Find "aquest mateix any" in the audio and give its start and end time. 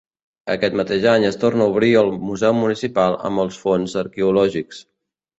0.51-1.25